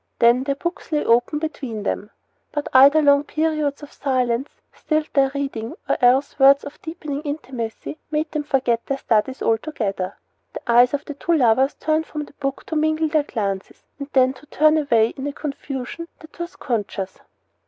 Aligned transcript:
Then 0.17 0.45
their 0.45 0.55
books 0.55 0.91
lay 0.91 1.05
open 1.05 1.37
between 1.37 1.83
them; 1.83 2.09
but 2.51 2.67
either 2.73 3.03
long 3.03 3.23
periods 3.23 3.83
of 3.83 3.93
silence 3.93 4.49
stilled 4.73 5.09
their 5.13 5.29
reading, 5.35 5.75
or 5.87 5.95
else 6.01 6.39
words 6.39 6.63
of 6.63 6.81
deepening 6.81 7.21
intimacy 7.21 7.99
made 8.09 8.31
them 8.31 8.41
forget 8.41 8.83
their 8.87 8.97
studies 8.97 9.43
altogether. 9.43 10.17
The 10.53 10.61
eyes 10.71 10.95
of 10.95 11.05
the 11.05 11.13
two 11.13 11.33
lovers 11.35 11.75
turned 11.75 12.07
from 12.07 12.25
the 12.25 12.33
book 12.33 12.65
to 12.65 12.75
mingle 12.75 13.09
their 13.09 13.21
glances, 13.21 13.83
and 13.99 14.09
then 14.13 14.33
to 14.33 14.47
turn 14.47 14.79
away 14.79 15.09
in 15.09 15.27
a 15.27 15.33
confusion 15.33 16.07
that 16.21 16.39
was 16.39 16.55
conscious. 16.55 17.19